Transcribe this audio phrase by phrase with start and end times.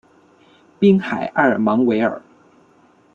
[0.79, 2.19] 滨海埃尔芒维尔。